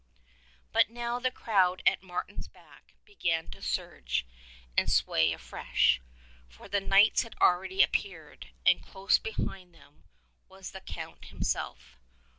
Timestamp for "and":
4.75-4.91, 8.65-8.81